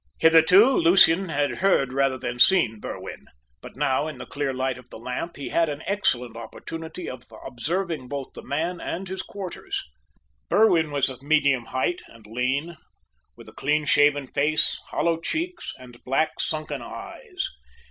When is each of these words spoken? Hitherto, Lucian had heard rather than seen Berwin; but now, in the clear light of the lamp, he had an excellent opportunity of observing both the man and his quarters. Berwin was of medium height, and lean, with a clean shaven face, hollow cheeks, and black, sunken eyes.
Hitherto, 0.17 0.75
Lucian 0.75 1.29
had 1.29 1.57
heard 1.57 1.93
rather 1.93 2.17
than 2.17 2.39
seen 2.39 2.79
Berwin; 2.79 3.27
but 3.61 3.75
now, 3.75 4.07
in 4.07 4.17
the 4.17 4.25
clear 4.25 4.51
light 4.51 4.79
of 4.79 4.89
the 4.89 4.97
lamp, 4.97 5.35
he 5.37 5.49
had 5.49 5.69
an 5.69 5.83
excellent 5.85 6.35
opportunity 6.35 7.07
of 7.07 7.23
observing 7.45 8.07
both 8.07 8.33
the 8.33 8.41
man 8.41 8.81
and 8.81 9.07
his 9.07 9.21
quarters. 9.21 9.79
Berwin 10.49 10.89
was 10.89 11.07
of 11.07 11.21
medium 11.21 11.65
height, 11.65 12.01
and 12.07 12.25
lean, 12.25 12.77
with 13.35 13.47
a 13.47 13.53
clean 13.53 13.85
shaven 13.85 14.25
face, 14.25 14.81
hollow 14.87 15.19
cheeks, 15.19 15.71
and 15.77 16.03
black, 16.03 16.39
sunken 16.39 16.81
eyes. 16.81 17.47